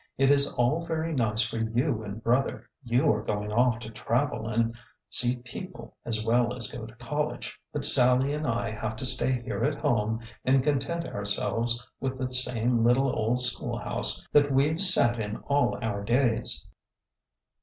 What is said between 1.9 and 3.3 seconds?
and brother— you are